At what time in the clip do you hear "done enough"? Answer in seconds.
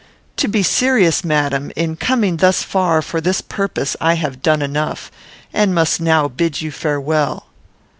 4.41-5.11